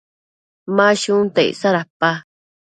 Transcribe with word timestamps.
Ma 0.75 0.87
shunta 1.01 1.41
icsa 1.51 1.69
dapa? 1.75 2.11